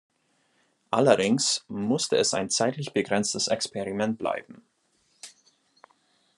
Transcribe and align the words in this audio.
Allerdings 0.89 1.63
musste 1.67 2.15
es 2.17 2.33
ein 2.33 2.49
zeitlich 2.49 2.91
begrenztes 2.91 3.47
Experiment 3.49 4.17
bleiben. 4.17 4.63